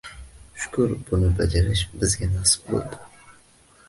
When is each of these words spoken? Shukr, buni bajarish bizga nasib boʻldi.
Shukr, 0.61 0.95
buni 1.09 1.29
bajarish 1.41 1.83
bizga 2.05 2.31
nasib 2.31 2.73
boʻldi. 2.73 2.99